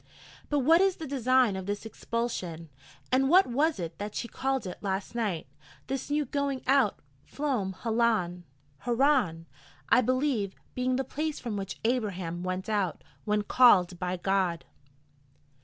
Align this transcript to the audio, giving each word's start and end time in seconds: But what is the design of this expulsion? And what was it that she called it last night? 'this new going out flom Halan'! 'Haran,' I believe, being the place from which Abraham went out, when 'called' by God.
But 0.49 0.61
what 0.61 0.81
is 0.81 0.95
the 0.95 1.05
design 1.05 1.55
of 1.55 1.67
this 1.67 1.85
expulsion? 1.85 2.69
And 3.11 3.29
what 3.29 3.45
was 3.45 3.79
it 3.79 3.99
that 3.99 4.15
she 4.15 4.27
called 4.27 4.65
it 4.65 4.79
last 4.81 5.13
night? 5.13 5.45
'this 5.85 6.09
new 6.09 6.25
going 6.25 6.63
out 6.65 7.01
flom 7.23 7.73
Halan'! 7.81 8.41
'Haran,' 8.79 9.45
I 9.89 10.01
believe, 10.01 10.55
being 10.73 10.95
the 10.95 11.03
place 11.03 11.39
from 11.39 11.55
which 11.55 11.79
Abraham 11.83 12.41
went 12.41 12.67
out, 12.67 13.03
when 13.25 13.43
'called' 13.43 13.99
by 13.99 14.17
God. 14.17 14.65